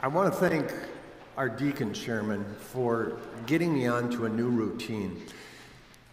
[0.00, 0.72] I want to thank
[1.36, 5.20] our deacon chairman for getting me onto a new routine.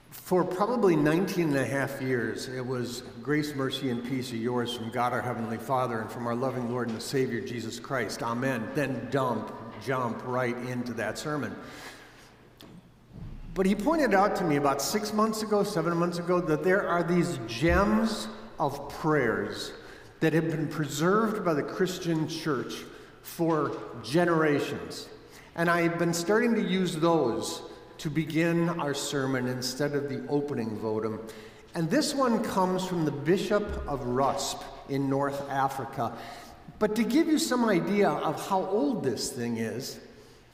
[0.10, 4.76] For probably 19 and a half years, it was grace, mercy, and peace are yours
[4.76, 8.24] from God our Heavenly Father and from our loving Lord and the Savior Jesus Christ.
[8.24, 8.68] Amen.
[8.74, 9.54] Then dump,
[9.86, 11.56] jump right into that sermon.
[13.54, 16.88] But he pointed out to me about six months ago, seven months ago, that there
[16.88, 18.30] are these gems
[18.60, 19.74] of prayers
[20.22, 22.78] that have been preserved by the Christian church
[23.26, 25.10] for generations.
[25.56, 27.64] And I've been starting to use those
[27.98, 31.20] to begin our sermon instead of the opening votum.
[31.74, 36.16] And this one comes from the Bishop of Rusp in North Africa.
[36.78, 40.00] But to give you some idea of how old this thing is,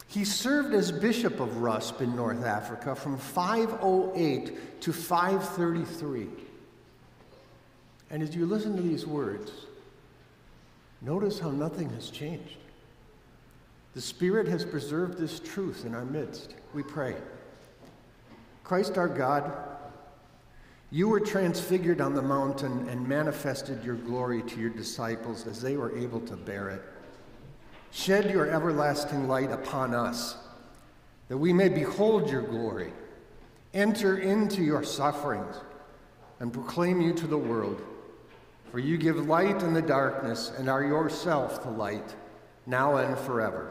[0.08, 6.28] he served as Bishop of Rusp in North Africa from 508 to 533.
[8.10, 9.52] And as you listen to these words,
[11.02, 12.58] notice how nothing has changed.
[13.94, 16.56] The Spirit has preserved this truth in our midst.
[16.74, 17.16] We pray.
[18.64, 19.52] Christ our God,
[20.92, 25.78] you were transfigured on the mountain and manifested your glory to your disciples as they
[25.78, 26.82] were able to bear it.
[27.92, 30.38] Shed your everlasting light upon us,
[31.28, 32.94] that we may behold your glory,
[33.74, 35.56] enter into your sufferings,
[36.40, 37.82] and proclaim you to the world.
[38.72, 42.16] For you give light in the darkness and are yourself the light,
[42.66, 43.70] now and forever.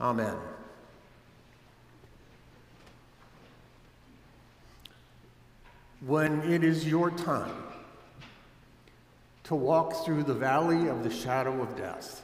[0.00, 0.34] Amen.
[6.06, 7.54] When it is your time
[9.44, 12.22] to walk through the valley of the shadow of death,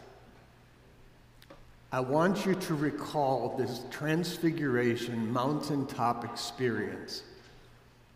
[1.92, 7.24] I want you to recall this transfiguration mountaintop experience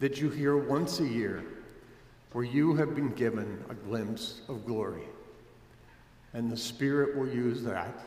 [0.01, 1.45] that you hear once a year
[2.33, 5.05] where you have been given a glimpse of glory.
[6.33, 7.99] And the Spirit will use that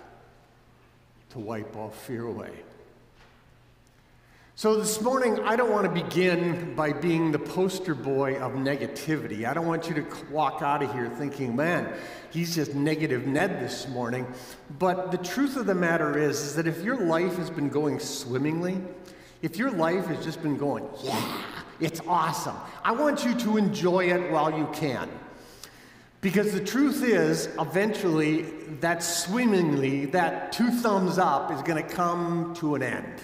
[1.32, 2.52] to wipe all fear away.
[4.58, 9.46] So, this morning, I don't want to begin by being the poster boy of negativity.
[9.46, 11.94] I don't want you to walk out of here thinking, man,
[12.32, 14.26] he's just negative Ned this morning.
[14.80, 18.00] But the truth of the matter is, is that if your life has been going
[18.00, 18.82] swimmingly,
[19.42, 21.42] if your life has just been going, yeah,
[21.80, 25.10] it's awesome, I want you to enjoy it while you can.
[26.22, 28.44] Because the truth is, eventually,
[28.80, 33.22] that swimmingly, that two thumbs up is going to come to an end.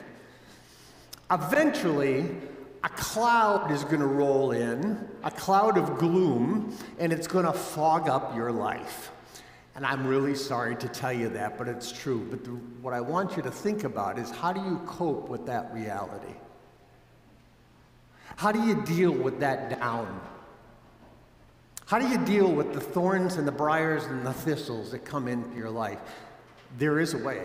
[1.31, 2.29] Eventually,
[2.83, 7.53] a cloud is going to roll in, a cloud of gloom, and it's going to
[7.53, 9.11] fog up your life.
[9.75, 12.27] And I'm really sorry to tell you that, but it's true.
[12.29, 12.51] But the,
[12.81, 16.35] what I want you to think about is how do you cope with that reality?
[18.41, 20.19] How do you deal with that down?
[21.85, 25.27] How do you deal with the thorns and the briars and the thistles that come
[25.27, 25.99] into your life?
[26.79, 27.43] There is a way.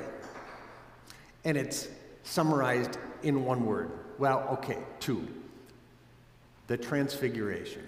[1.45, 1.89] And it's
[2.23, 3.91] summarized in one word.
[4.17, 5.29] Well, okay, two.
[6.67, 7.87] The transfiguration.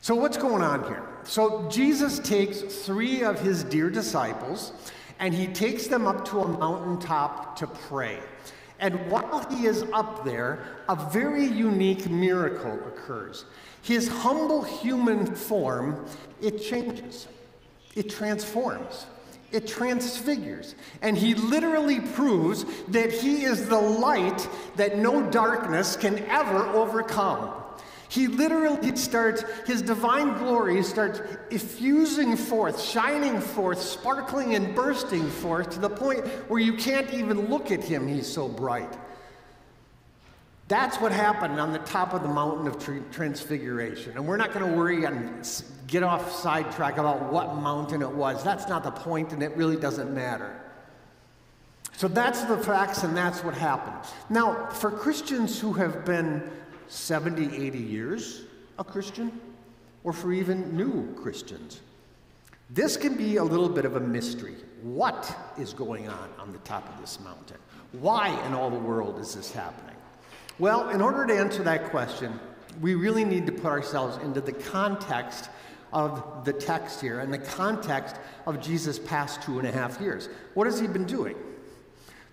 [0.00, 1.06] So, what's going on here?
[1.24, 4.72] So, Jesus takes three of his dear disciples
[5.18, 8.20] and he takes them up to a mountaintop to pray.
[8.80, 13.44] And while he is up there, a very unique miracle occurs
[13.84, 16.06] his humble human form,
[16.40, 17.28] it changes,
[17.94, 19.06] it transforms,
[19.52, 20.74] it transfigures.
[21.02, 27.63] And he literally proves that he is the light that no darkness can ever overcome.
[28.14, 31.20] He literally starts, his divine glory starts
[31.50, 37.50] effusing forth, shining forth, sparkling and bursting forth to the point where you can't even
[37.50, 38.96] look at him, he's so bright.
[40.68, 42.78] That's what happened on the top of the mountain of
[43.10, 44.12] transfiguration.
[44.12, 45.44] And we're not going to worry and
[45.88, 48.44] get off sidetrack about what mountain it was.
[48.44, 50.54] That's not the point, and it really doesn't matter.
[51.96, 54.08] So that's the facts, and that's what happened.
[54.30, 56.48] Now, for Christians who have been
[56.88, 58.42] 70, 80 years
[58.78, 59.40] a Christian,
[60.02, 61.80] or for even new Christians,
[62.70, 64.56] this can be a little bit of a mystery.
[64.82, 67.58] What is going on on the top of this mountain?
[67.92, 69.94] Why in all the world is this happening?
[70.58, 72.38] Well, in order to answer that question,
[72.80, 75.50] we really need to put ourselves into the context
[75.92, 78.16] of the text here and the context
[78.46, 80.28] of Jesus' past two and a half years.
[80.54, 81.36] What has he been doing?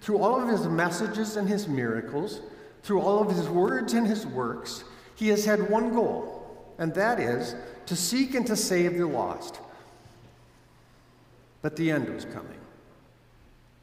[0.02, 2.42] Through all of his messages and his miracles,
[2.84, 4.84] through all of his words and his works,
[5.16, 7.56] he has had one goal, and that is
[7.86, 9.60] to seek and to save the lost.
[11.62, 12.60] But the end was coming.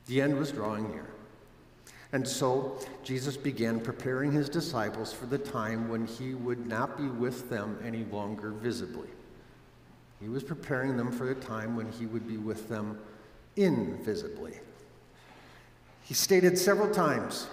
[0.07, 1.07] The end was drawing near.
[2.13, 7.07] And so Jesus began preparing his disciples for the time when he would not be
[7.07, 9.09] with them any longer visibly.
[10.21, 12.99] He was preparing them for the time when he would be with them
[13.57, 14.55] invisibly.
[16.03, 17.49] He stated several times,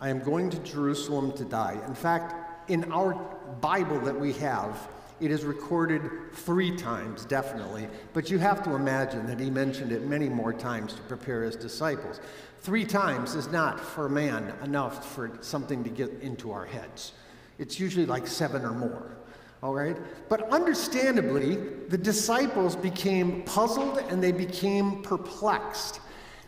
[0.00, 1.76] I am going to Jerusalem to die.
[1.86, 3.14] In fact, in our
[3.60, 4.88] Bible that we have,
[5.20, 6.02] it is recorded
[6.32, 10.92] three times, definitely, but you have to imagine that he mentioned it many more times
[10.92, 12.20] to prepare his disciples.
[12.60, 17.12] Three times is not, for man, enough for something to get into our heads.
[17.58, 19.16] It's usually like seven or more,
[19.60, 19.96] all right?
[20.28, 21.56] But understandably,
[21.88, 26.00] the disciples became puzzled and they became perplexed.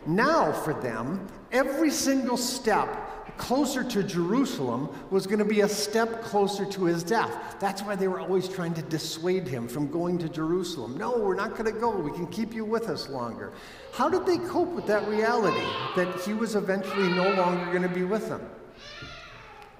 [0.05, 6.21] Now, for them, every single step closer to Jerusalem was going to be a step
[6.21, 7.55] closer to his death.
[7.59, 10.95] That's why they were always trying to dissuade him from going to Jerusalem.
[10.97, 11.89] No, we're not going to go.
[11.89, 13.51] We can keep you with us longer.
[13.93, 15.65] How did they cope with that reality
[15.95, 18.47] that he was eventually no longer going to be with them?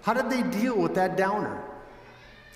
[0.01, 1.63] How did they deal with that downer?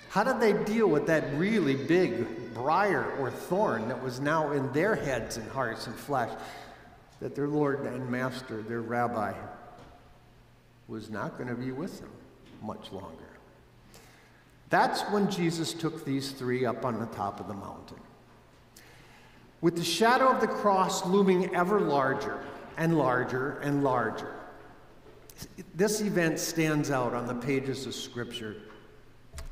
[0.08, 4.72] How did they deal with that really big briar or thorn that was now in
[4.72, 6.30] their heads and hearts and flesh
[7.20, 9.32] that their Lord and Master, their rabbi,
[10.88, 12.10] was not going to be with them
[12.62, 13.24] much longer.
[14.68, 18.00] That's when Jesus took these three up on the top of the mountain.
[19.60, 22.42] With the shadow of the cross looming ever larger
[22.76, 24.34] and larger and larger,
[25.74, 28.56] this event stands out on the pages of Scripture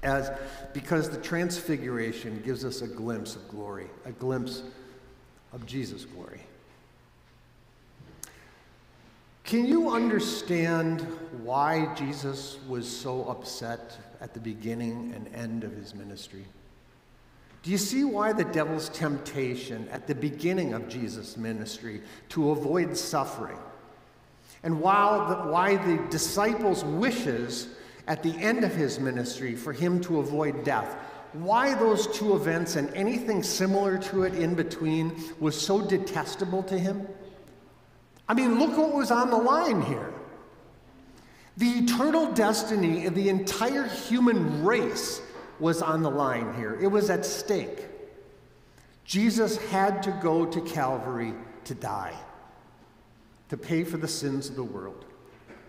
[0.02, 0.30] as
[0.72, 4.62] because the transfiguration gives us a glimpse of glory, a glimpse
[5.52, 6.42] of Jesus' glory.
[9.44, 11.02] Can you understand
[11.42, 16.46] why Jesus was so upset at the beginning and end of his ministry?
[17.62, 22.00] Do you see why the devil's temptation at the beginning of Jesus' ministry
[22.30, 23.58] to avoid suffering?
[24.62, 27.68] And while why the disciples' wishes
[28.06, 30.96] at the end of his ministry for him to avoid death,
[31.34, 36.78] why those two events and anything similar to it in between was so detestable to
[36.78, 37.06] him?
[38.28, 40.12] I mean, look what was on the line here.
[41.56, 45.20] The eternal destiny of the entire human race
[45.60, 47.86] was on the line here, it was at stake.
[49.04, 51.34] Jesus had to go to Calvary
[51.64, 52.14] to die,
[53.50, 55.04] to pay for the sins of the world.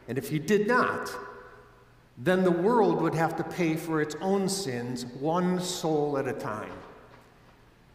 [0.07, 1.11] And if he did not,
[2.17, 6.33] then the world would have to pay for its own sins, one soul at a
[6.33, 6.71] time.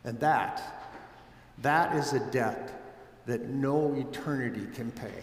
[0.04, 0.92] And that,
[1.58, 2.80] that is a debt
[3.31, 5.23] that no eternity can pay.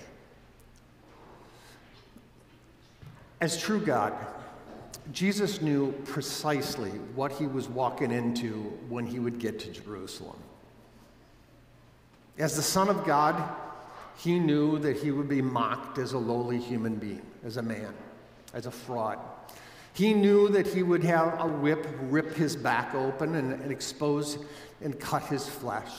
[3.42, 4.14] As true God,
[5.12, 8.54] Jesus knew precisely what he was walking into
[8.88, 10.38] when he would get to Jerusalem.
[12.38, 13.56] As the Son of God,
[14.18, 17.94] he knew that he would be mocked as a lowly human being, as a man,
[18.54, 19.20] as a fraud.
[19.92, 24.38] He knew that he would have a whip rip his back open and, and expose
[24.82, 25.92] and cut his flesh.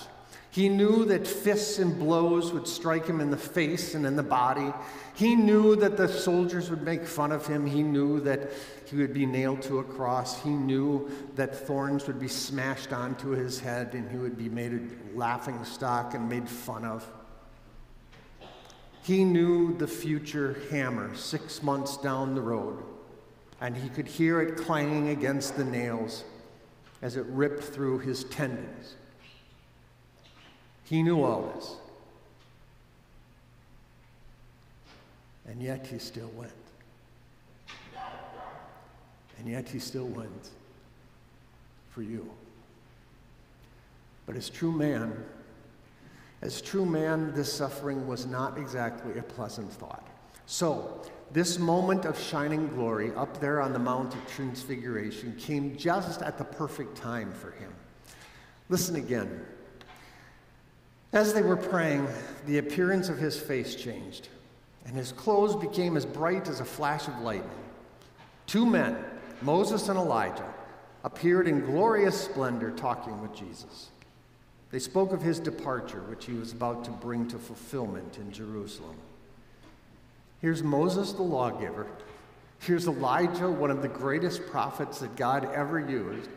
[0.50, 4.22] He knew that fists and blows would strike him in the face and in the
[4.22, 4.72] body.
[5.14, 7.66] He knew that the soldiers would make fun of him.
[7.66, 8.50] He knew that
[8.86, 10.42] he would be nailed to a cross.
[10.42, 14.72] He knew that thorns would be smashed onto his head and he would be made
[14.72, 17.06] a laughing stock and made fun of.
[19.02, 22.82] He knew the future hammer six months down the road,
[23.58, 26.24] and he could hear it clanging against the nails
[27.00, 28.96] as it ripped through his tendons.
[30.88, 31.76] He knew all this.
[35.46, 36.52] And yet he still went.
[39.38, 40.50] And yet he still went
[41.90, 42.28] for you.
[44.26, 45.24] But as true man,
[46.42, 50.06] as true man, this suffering was not exactly a pleasant thought.
[50.46, 51.02] So,
[51.32, 56.38] this moment of shining glory up there on the Mount of Transfiguration came just at
[56.38, 57.72] the perfect time for him.
[58.70, 59.44] Listen again.
[61.12, 62.06] As they were praying,
[62.46, 64.28] the appearance of his face changed,
[64.84, 67.50] and his clothes became as bright as a flash of lightning.
[68.46, 68.96] Two men,
[69.40, 70.52] Moses and Elijah,
[71.04, 73.90] appeared in glorious splendor talking with Jesus.
[74.70, 78.96] They spoke of his departure, which he was about to bring to fulfillment in Jerusalem.
[80.42, 81.86] Here's Moses, the lawgiver.
[82.60, 86.28] Here's Elijah, one of the greatest prophets that God ever used,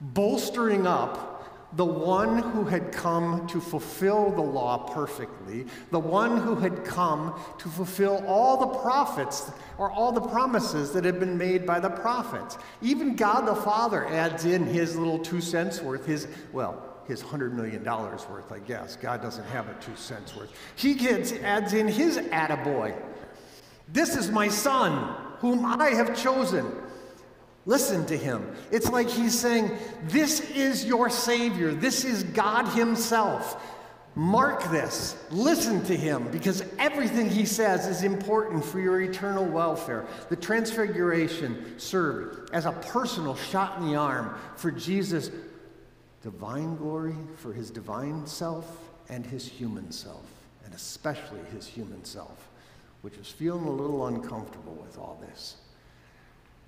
[0.00, 1.29] bolstering up
[1.74, 7.38] the one who had come to fulfill the law perfectly, the one who had come
[7.58, 11.88] to fulfill all the prophets or all the promises that had been made by the
[11.88, 12.58] prophets.
[12.82, 17.52] Even God the Father adds in his little two cents worth, his, well, his $100
[17.52, 18.96] million worth, I guess.
[18.96, 20.52] God doesn't have a two cents worth.
[20.74, 22.96] He gets, adds in his attaboy.
[23.88, 26.66] This is my son, whom I have chosen.
[27.66, 28.54] Listen to him.
[28.70, 29.70] It's like he's saying,
[30.04, 31.72] This is your Savior.
[31.72, 33.62] This is God Himself.
[34.16, 35.16] Mark this.
[35.30, 40.04] Listen to him because everything he says is important for your eternal welfare.
[40.28, 45.30] The Transfiguration served as a personal shot in the arm for Jesus'
[46.22, 50.26] divine glory, for his divine self, and his human self,
[50.64, 52.48] and especially his human self,
[53.02, 55.56] which was feeling a little uncomfortable with all this.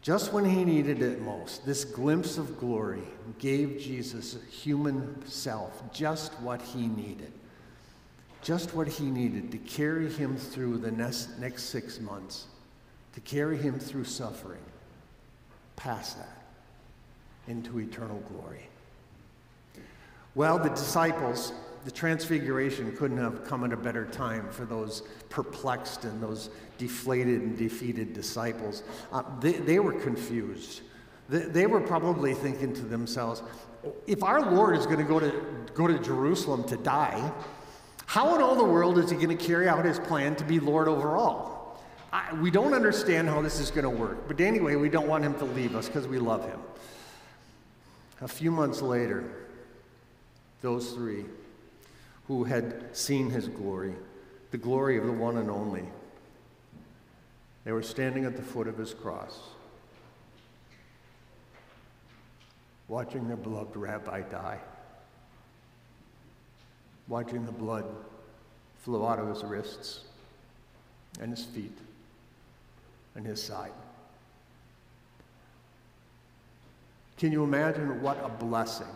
[0.03, 3.05] Just when he needed it most, this glimpse of glory
[3.39, 7.33] gave Jesus' human self just what he needed.
[8.43, 12.47] Just what he needed to carry him through the next, next six months,
[13.15, 14.63] to carry him through suffering,
[15.77, 16.43] past that,
[17.47, 18.69] into eternal glory.
[20.35, 21.53] Well, the disciples,
[21.85, 27.43] the transfiguration couldn't have come at a better time for those perplexed and those deflated
[27.43, 28.83] and defeated disciples.
[29.13, 30.83] Uh, they, they were confused.
[31.29, 33.43] They, they were probably thinking to themselves,
[34.07, 35.33] if our Lord is going to go to
[35.75, 37.33] go to Jerusalem to die,
[38.07, 40.61] how in all the world is he going to carry out his plan to be
[40.61, 41.83] Lord over all?
[42.13, 44.29] I, we don't understand how this is going to work.
[44.29, 46.61] But anyway, we don't want him to leave us because we love him.
[48.21, 49.25] A few months later,
[50.61, 51.25] those three
[52.33, 53.95] who had seen his glory,
[54.53, 55.85] the glory of the one and only,
[57.65, 59.39] they were standing at the foot of his cross,
[62.89, 64.59] watching their beloved rabbi die,
[67.07, 67.85] watching the blood
[68.79, 70.05] flow out of his wrists
[71.21, 71.77] and his feet
[73.15, 73.73] and his side.
[77.19, 78.87] Can you imagine what a blessing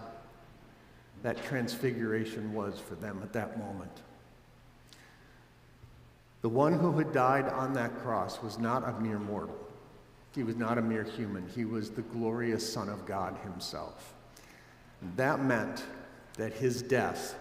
[1.27, 3.91] that transfiguration was for them at that moment?
[6.43, 9.59] The one who had died on that cross was not a mere mortal.
[10.37, 11.49] He was not a mere human.
[11.49, 14.15] He was the glorious Son of God himself.
[15.17, 15.83] That meant
[16.35, 17.35] that his death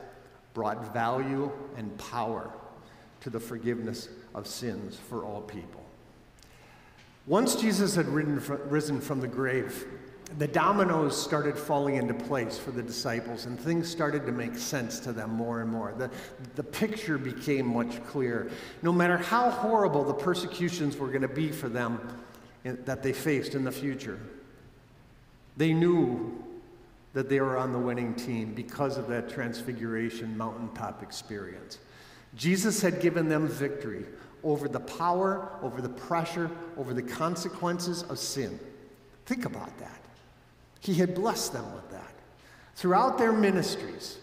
[0.56, 2.50] brought value and power
[3.22, 5.86] to the forgiveness of sins for all people.
[7.28, 9.86] Once Jesus had risen from the grave,
[10.38, 15.00] the dominoes started falling into place for the disciples, and things started to make sense
[15.02, 15.94] to them more and more.
[15.98, 16.10] The,
[16.56, 18.50] the picture became much clearer.
[18.82, 22.00] No matter how horrible the persecutions were going to be for them
[22.64, 24.20] in, that they faced in the future,
[25.58, 26.44] they knew
[27.14, 31.78] that they were on the winning team because of that transfiguration mountaintop experience.
[32.36, 34.06] Jesus had given them victory
[34.44, 38.60] over the power, over the pressure, over the consequences of sin.
[39.26, 40.05] Think about that.
[40.86, 42.14] He had blessed them with that.
[42.76, 44.20] Throughout their ministries,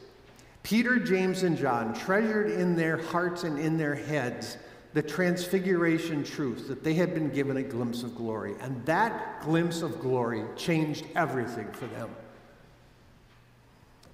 [0.62, 4.58] Peter, James, and John treasured in their hearts and in their heads
[4.94, 8.54] the transfiguration truth that they had been given a glimpse of glory.
[8.60, 12.10] And that glimpse of glory changed everything for them.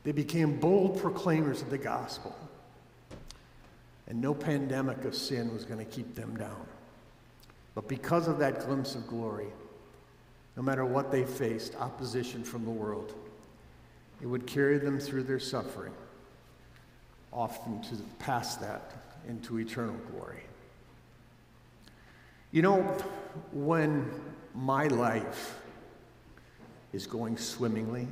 [0.05, 2.35] They became bold proclaimers of the gospel.
[4.07, 6.67] And no pandemic of sin was going to keep them down.
[7.75, 9.49] But because of that glimpse of glory,
[10.59, 13.15] no matter what they faced, opposition from the world,
[14.21, 15.93] it would carry them through their suffering,
[17.33, 18.93] often to pass that
[19.29, 20.43] into eternal glory.
[22.51, 22.83] You know,
[23.53, 24.11] when
[24.53, 25.61] my life
[26.93, 28.09] is going swimmingly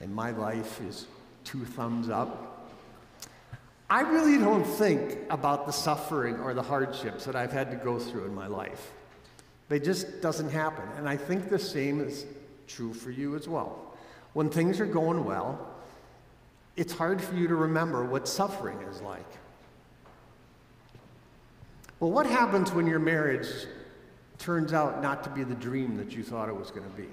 [0.00, 1.06] and my life is
[1.44, 2.68] two thumbs up,
[3.88, 8.00] I really don't think about the suffering or the hardships that I've had to go
[8.00, 8.90] through in my life.
[9.70, 10.84] It just doesn't happen.
[10.96, 12.26] And I think the same is
[12.66, 13.94] true for you as well.
[14.32, 15.74] When things are going well,
[16.76, 19.26] it's hard for you to remember what suffering is like.
[21.98, 23.48] Well, what happens when your marriage
[24.38, 27.08] turns out not to be the dream that you thought it was going to be?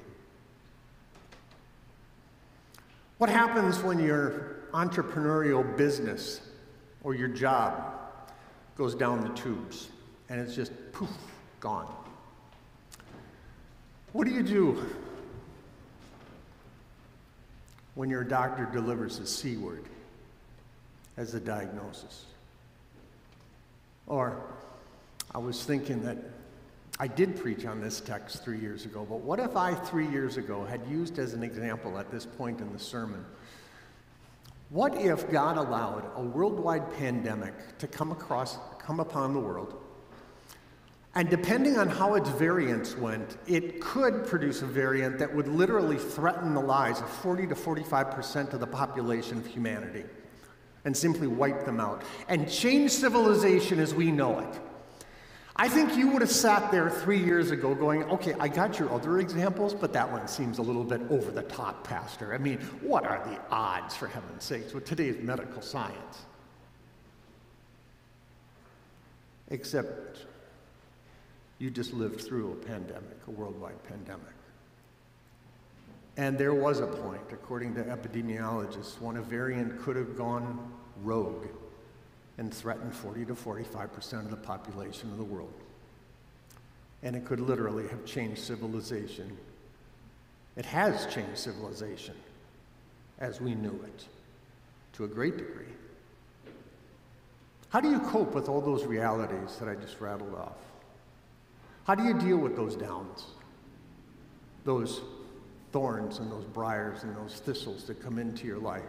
[3.17, 6.41] What happens when your entrepreneurial business
[7.03, 7.93] or your job
[8.75, 9.87] goes down the tubes
[10.27, 11.09] and it's just poof,
[11.61, 11.87] gone?
[14.13, 14.85] What do you do
[17.95, 19.83] when your doctor delivers a C word
[21.17, 22.25] as a diagnosis?
[24.05, 24.39] Or
[25.33, 26.17] I was thinking that
[26.99, 30.37] I did preach on this text three years ago, but what if I, three years
[30.37, 33.25] ago, had used as an example at this point in the sermon?
[34.69, 39.73] What if God allowed a worldwide pandemic to come across, come upon the world,
[41.15, 45.97] and depending on how its variants went, it could produce a variant that would literally
[45.97, 50.05] threaten the lives of 40 to 45% of the population of humanity
[50.85, 54.59] and simply wipe them out and change civilization as we know it.
[55.55, 58.91] I think you would have sat there three years ago going, okay, I got your
[58.91, 62.33] other examples, but that one seems a little bit over the top, Pastor.
[62.33, 66.25] I mean, what are the odds, for heaven's sakes, with today's medical science?
[69.51, 70.25] Except
[71.59, 74.33] you just lived through a pandemic, a worldwide pandemic.
[76.17, 81.47] And there was a point, according to epidemiologists, when a variant could have gone rogue
[82.37, 85.53] and threatened 40 to 45% of the population of the world.
[87.01, 89.37] And it could literally have changed civilization.
[90.55, 92.15] It has changed civilization
[93.19, 94.05] as we knew it
[94.93, 95.65] to a great degree.
[97.69, 100.57] How do you cope with all those realities that I just rattled off?
[101.85, 103.25] How do you deal with those downs,
[104.63, 105.01] those
[105.71, 108.83] thorns and those briars and those thistles that come into your life?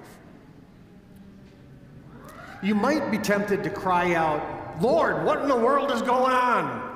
[2.62, 6.94] You might be tempted to cry out, Lord, what in the world is going on?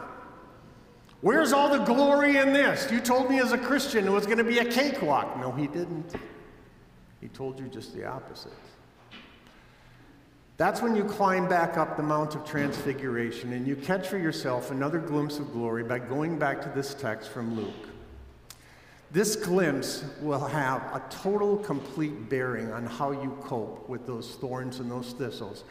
[1.20, 2.90] Where's all the glory in this?
[2.92, 5.36] You told me as a Christian it was going to be a cakewalk.
[5.38, 6.14] No, he didn't.
[7.20, 8.52] He told you just the opposite.
[10.58, 14.72] That's when you climb back up the Mount of Transfiguration and you catch for yourself
[14.72, 17.88] another glimpse of glory by going back to this text from Luke.
[19.12, 24.80] This glimpse will have a total, complete bearing on how you cope with those thorns
[24.80, 25.62] and those thistles,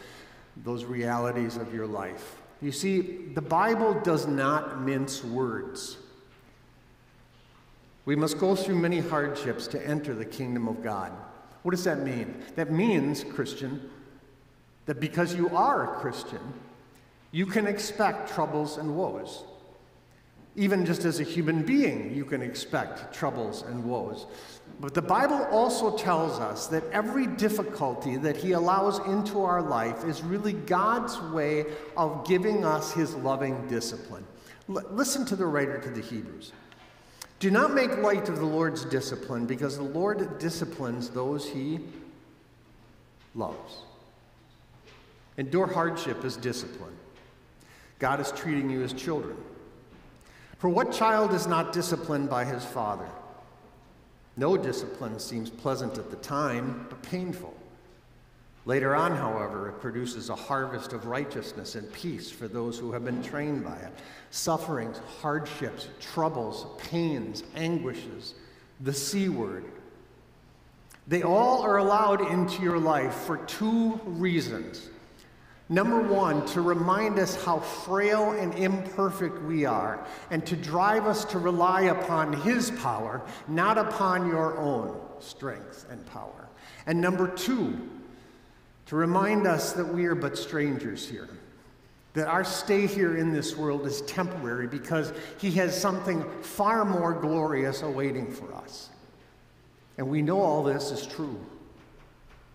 [0.63, 2.38] those realities of your life.
[2.62, 3.01] You see,
[3.34, 5.98] the Bible does not mince words.
[8.06, 11.12] We must go through many hardships to enter the kingdom of God.
[11.63, 12.41] What does that mean?
[12.56, 13.91] That means, Christian,
[14.88, 16.41] that because you are a Christian,
[17.32, 19.44] you can expect troubles and woes.
[20.56, 24.25] Even just as a human being, you can expect troubles and woes.
[24.79, 30.03] But the Bible also tells us that every difficulty that He allows into our life
[30.03, 31.65] is really God's way
[31.96, 34.25] of giving us His loving discipline.
[34.70, 36.53] L- listen to the writer to the Hebrews.
[37.39, 41.79] Do not make light of the Lord's discipline, because the Lord disciplines those He
[43.36, 43.82] loves.
[45.38, 46.96] Endure hardship as discipline.
[48.00, 49.38] God is treating you as children.
[50.58, 53.08] For what child is not disciplined by his father?
[54.36, 57.56] No discipline seems pleasant at the time, but painful.
[58.65, 63.06] Later on, however, it produces a harvest of righteousness and peace for those who have
[63.06, 63.93] been trained by it.
[64.30, 68.34] Sufferings, hardships, troubles, pains, anguishes,
[68.82, 69.63] the C word.
[71.08, 74.89] They all are allowed into your life for two reasons
[75.69, 81.25] Number one, to remind us how frail and imperfect we are, and to drive us
[81.25, 86.47] to rely upon His power, not upon your own strength and power.
[86.86, 87.77] And number two,
[88.86, 91.27] to remind us that we are but strangers here,
[92.13, 97.13] that our stay here in this world is temporary because He has something far more
[97.13, 98.89] glorious awaiting for us.
[99.97, 101.45] And we know all this is true.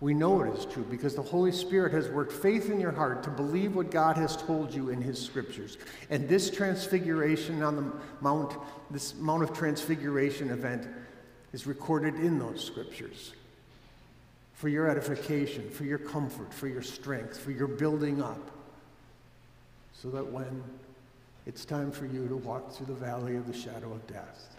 [0.02, 3.22] We know it is true because the Holy Spirit has worked faith in your heart
[3.22, 5.78] to believe what God has told you in His scriptures.
[6.10, 8.52] And this transfiguration on the Mount,
[8.90, 10.88] this Mount of Transfiguration event
[11.52, 13.32] is recorded in those scriptures
[14.54, 18.50] for your edification, for your comfort, for your strength, for your building up,
[19.92, 20.64] so that when
[21.46, 24.56] it's time for you to walk through the valley of the shadow of death,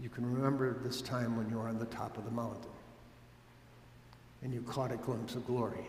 [0.00, 2.70] you can remember this time when you were on the top of the mountain
[4.42, 5.86] and you caught a glimpse of glory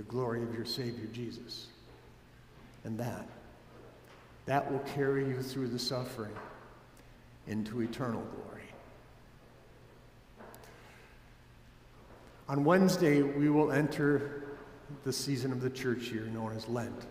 [0.00, 1.66] the glory of your Savior Jesus.
[2.84, 3.28] And that,
[4.46, 6.32] that will carry you through the suffering
[7.46, 8.62] into eternal glory.
[12.48, 14.44] On Wednesday, we will enter
[15.04, 17.04] the season of the church year known as Lent.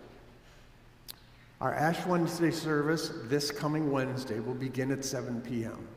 [1.62, 5.88] Our Ash Wednesday service this coming Wednesday will begin at 7 p.m.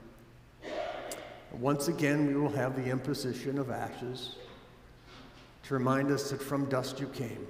[1.58, 4.36] Once again, we will have the imposition of ashes
[5.64, 7.46] to remind us that from dust you came,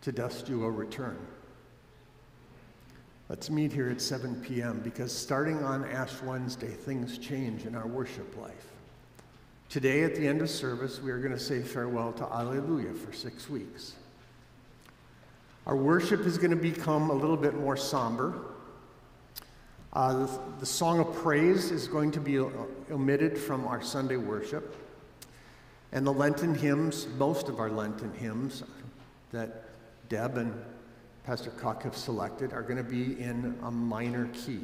[0.00, 1.18] to dust you will return.
[3.28, 4.80] Let's meet here at 7 p.m.
[4.82, 8.66] because starting on Ash Wednesday, things change in our worship life.
[9.68, 13.12] Today, at the end of service, we are going to say farewell to Alleluia for
[13.12, 13.94] six weeks.
[15.66, 18.51] Our worship is going to become a little bit more somber.
[19.92, 22.38] Uh, the, the, song of praise is going to be
[22.90, 24.74] omitted from our Sunday worship.
[25.92, 28.62] And the Lenten hymns, most of our Lenten hymns
[29.32, 29.64] that
[30.08, 30.54] Deb and
[31.24, 34.60] Pastor Cock have selected, are going to be in a minor key,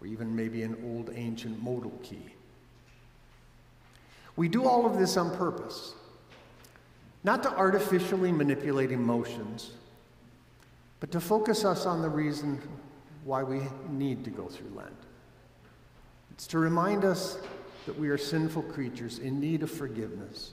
[0.00, 2.22] or even maybe an old ancient modal key.
[4.36, 5.94] We do all of this on purpose.
[7.24, 9.72] not to artificially manipulate emotions,
[11.00, 12.62] but to focus us on the reason
[13.26, 13.60] why we
[13.90, 14.94] need to go through Lent.
[16.30, 17.38] It's to remind us
[17.84, 20.52] that we are sinful creatures in need of forgiveness,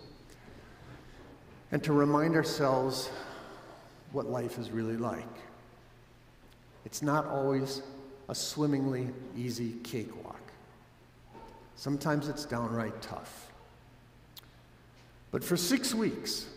[1.71, 3.11] and to remind ourselves
[4.11, 5.23] what life is really like.
[6.83, 7.83] It's not always
[8.27, 10.41] a swimmingly easy cakewalk.
[11.75, 13.51] Sometimes it's downright tough.
[15.31, 16.47] But for six weeks,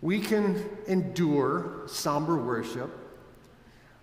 [0.00, 2.90] we can endure somber worship.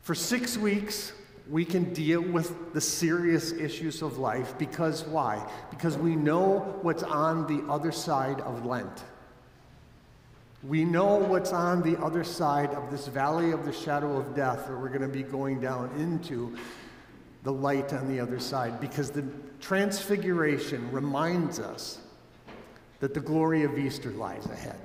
[0.04, 1.14] For six weeks,
[1.50, 5.50] we can deal with the serious issues of life because why?
[5.70, 9.04] Because we know what's on the other side of Lent.
[10.62, 14.68] We know what's on the other side of this valley of the shadow of death
[14.68, 16.58] that we're going to be going down into
[17.44, 19.26] the light on the other side because the
[19.62, 22.00] transfiguration reminds us
[23.00, 24.80] that the glory of Easter lies ahead.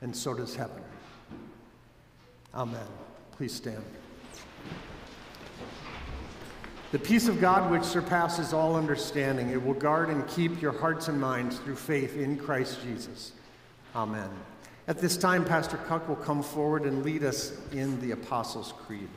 [0.00, 0.82] And so does heaven.
[2.54, 2.86] Amen.
[3.32, 3.82] Please stand.
[6.92, 11.08] The peace of God, which surpasses all understanding, it will guard and keep your hearts
[11.08, 13.32] and minds through faith in Christ Jesus.
[13.96, 14.28] Amen.
[14.88, 19.08] At this time, Pastor Cuck will come forward and lead us in the Apostles' Creed.